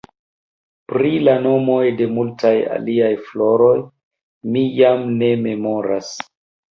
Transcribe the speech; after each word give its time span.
Pri 0.91 1.09
la 1.25 1.33
nomoj 1.41 1.81
de 1.99 2.07
multaj 2.13 2.53
aliaj 2.77 3.09
floroj 3.25 3.73
mi 4.57 4.65
jam 4.81 5.05
ne 5.21 5.29
memoras. 5.45 6.09